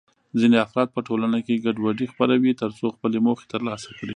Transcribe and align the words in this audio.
ځینې 0.39 0.57
افراد 0.65 0.87
په 0.95 1.01
ټولنه 1.07 1.37
کې 1.45 1.61
ګډوډي 1.65 2.05
خپروي 2.11 2.51
ترڅو 2.61 2.85
خپلې 2.95 3.19
موخې 3.25 3.45
ترلاسه 3.53 3.89
کړي. 3.97 4.09